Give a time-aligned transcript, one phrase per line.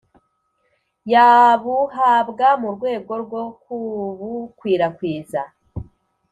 [1.11, 5.41] yabuhabwa mu rwego rwo kubukwirakwiza